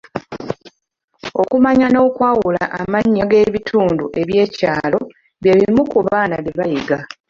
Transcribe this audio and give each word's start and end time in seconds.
Okumanya 1.41 1.87
n’okwawula 1.89 2.63
amannya 2.79 3.23
g’ebintu 3.31 4.05
eby’enjawulo 4.21 4.99
bye 5.41 5.53
bimu 5.57 5.83
ku 5.91 5.99
baana 6.07 6.35
bye 6.43 6.53
bayiga. 6.59 6.99